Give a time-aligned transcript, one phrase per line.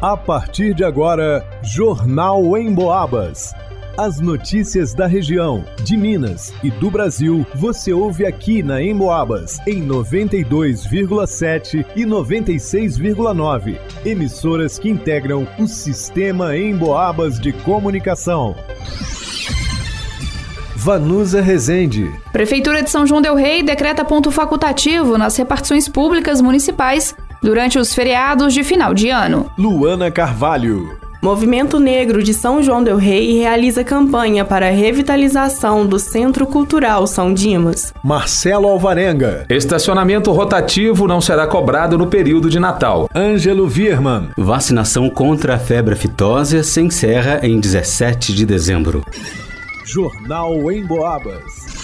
[0.00, 3.54] A partir de agora, Jornal em Boabas.
[3.96, 9.82] As notícias da região, de Minas e do Brasil, você ouve aqui na Emboabas, em
[9.82, 13.78] 92,7 e 96,9.
[14.04, 18.54] Emissoras que integram o sistema Emboabas de comunicação.
[20.74, 22.12] Vanusa Rezende.
[22.32, 27.16] Prefeitura de São João Del Rei decreta ponto facultativo nas repartições públicas municipais
[27.46, 29.48] durante os feriados de final de ano.
[29.56, 30.98] Luana Carvalho.
[31.22, 37.06] Movimento Negro de São João del Rei realiza campanha para a revitalização do Centro Cultural
[37.06, 37.94] São Dimas.
[38.02, 39.46] Marcelo Alvarenga.
[39.48, 43.08] Estacionamento rotativo não será cobrado no período de Natal.
[43.14, 44.30] Ângelo Virman.
[44.36, 49.04] Vacinação contra a febre aftosa se encerra em 17 de dezembro.
[49.84, 51.75] Jornal em Boabas.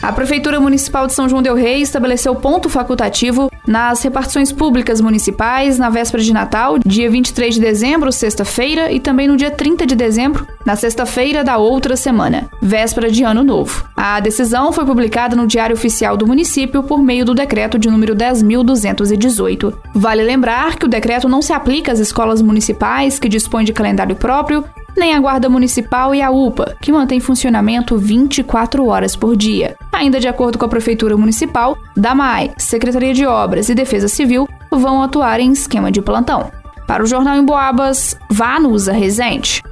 [0.00, 5.76] A Prefeitura Municipal de São João Del Rei estabeleceu ponto facultativo nas repartições públicas municipais
[5.76, 9.96] na véspera de Natal, dia 23 de dezembro, sexta-feira, e também no dia 30 de
[9.96, 13.86] dezembro, na sexta-feira da outra semana, véspera de Ano Novo.
[13.96, 18.14] A decisão foi publicada no Diário Oficial do município por meio do decreto de número
[18.14, 19.74] 10.218.
[19.94, 24.14] Vale lembrar que o decreto não se aplica às escolas municipais que dispõem de calendário
[24.14, 24.64] próprio
[24.96, 29.76] nem a Guarda Municipal e a UPA, que mantém funcionamento 24 horas por dia.
[29.92, 35.02] Ainda de acordo com a Prefeitura Municipal, DAMAI, Secretaria de Obras e Defesa Civil vão
[35.02, 36.50] atuar em esquema de plantão.
[36.86, 39.62] Para o Jornal em Boabas, Vanusa Rezende.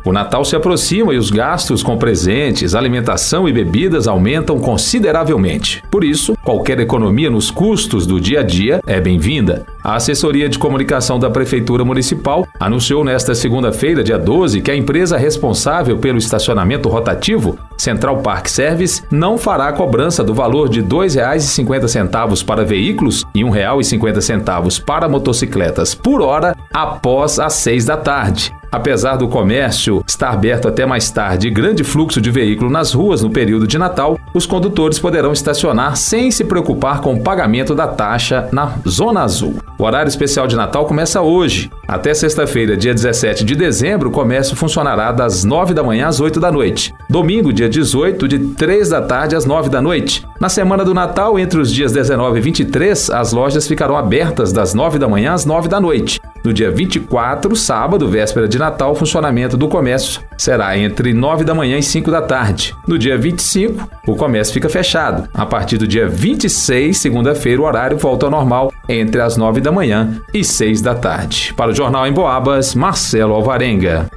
[0.06, 5.82] O Natal se aproxima e os gastos com presentes, alimentação e bebidas aumentam consideravelmente.
[5.90, 9.66] Por isso, qualquer economia nos custos do dia a dia é bem-vinda.
[9.82, 15.18] A assessoria de comunicação da Prefeitura Municipal anunciou nesta segunda-feira, dia 12, que a empresa
[15.18, 22.44] responsável pelo estacionamento rotativo, Central Park Service, não fará cobrança do valor de R$ 2,50
[22.46, 28.54] para veículos e R$ 1,50 para motocicletas por hora após as 6 da tarde.
[28.74, 33.22] Apesar do comércio estar aberto até mais tarde e grande fluxo de veículo nas ruas
[33.22, 37.86] no período de Natal, os condutores poderão estacionar sem se preocupar com o pagamento da
[37.86, 39.60] taxa na Zona Azul.
[39.78, 41.70] O horário especial de Natal começa hoje.
[41.94, 46.40] Até sexta-feira, dia 17 de dezembro, o comércio funcionará das 9 da manhã às 8
[46.40, 46.92] da noite.
[47.08, 50.26] Domingo, dia 18, de 3 da tarde às 9 da noite.
[50.42, 54.74] Na semana do Natal, entre os dias 19 e 23, as lojas ficarão abertas das
[54.74, 56.20] 9 da manhã às 9 da noite.
[56.44, 61.54] No dia 24, sábado, véspera de Natal, o funcionamento do comércio será entre 9 da
[61.54, 62.76] manhã e 5 da tarde.
[62.88, 65.30] No dia 25, o comércio fica fechado.
[65.34, 69.72] A partir do dia 26, segunda-feira, o horário volta ao normal entre as 9 da
[69.72, 71.54] manhã e 6 da tarde.
[71.56, 74.10] Para o Jornal em Boabas, Marcelo Alvarenga.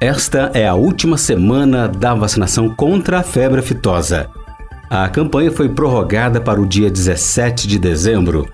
[0.00, 4.28] Esta é a última semana da vacinação contra a febre aftosa.
[4.90, 8.48] A campanha foi prorrogada para o dia 17 de dezembro.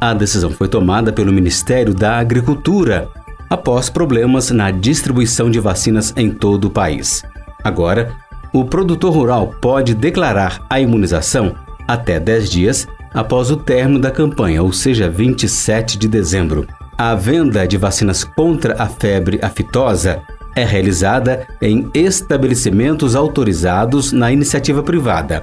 [0.00, 3.08] A decisão foi tomada pelo Ministério da Agricultura
[3.50, 7.22] após problemas na distribuição de vacinas em todo o país.
[7.62, 8.12] Agora,
[8.52, 11.54] o produtor rural pode declarar a imunização
[11.86, 16.66] até 10 dias após o término da campanha, ou seja, 27 de dezembro.
[16.96, 20.22] A venda de vacinas contra a febre aftosa
[20.54, 25.42] é realizada em estabelecimentos autorizados na iniciativa privada.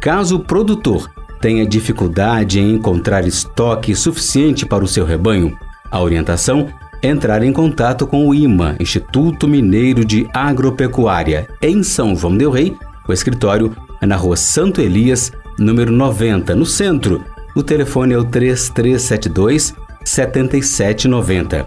[0.00, 1.10] Caso o produtor
[1.40, 5.56] tenha dificuldade em encontrar estoque suficiente para o seu rebanho,
[5.94, 6.68] a orientação
[7.00, 12.50] é entrar em contato com o IMA, Instituto Mineiro de Agropecuária, em São João del
[12.50, 12.76] Rei.
[13.06, 17.22] O escritório é na rua Santo Elias, número 90, no centro.
[17.54, 19.74] O telefone é o 3372
[20.04, 21.66] 7790.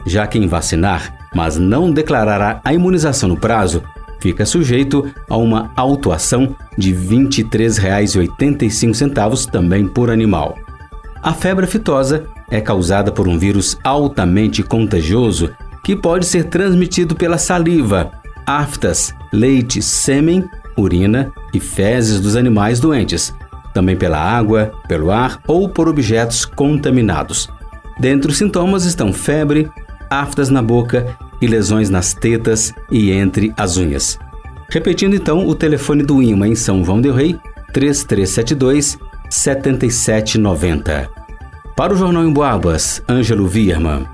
[0.04, 3.82] Já quem vacinar, mas não declarará a imunização no prazo,
[4.18, 10.58] fica sujeito a uma autuação de R$ 23,85 também por animal.
[11.22, 15.50] A febre aftosa é causada por um vírus altamente contagioso
[15.82, 18.10] que pode ser transmitido pela saliva,
[18.46, 20.44] aftas, leite, sêmen,
[20.76, 23.34] urina e fezes dos animais doentes,
[23.72, 27.48] também pela água, pelo ar ou por objetos contaminados.
[27.98, 29.70] Dentre os sintomas estão febre,
[30.10, 34.18] aftas na boca e lesões nas tetas e entre as unhas.
[34.70, 37.38] Repetindo então o telefone do IMA em São João del Rei,
[37.72, 38.98] 3372
[39.30, 41.08] 7790.
[41.76, 44.13] Para o Jornal em Boabas, Ângelo Vierman.